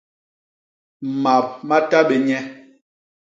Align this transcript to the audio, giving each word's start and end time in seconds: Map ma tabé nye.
Map 1.21 1.47
ma 1.67 1.77
tabé 1.89 2.15
nye. 2.27 2.39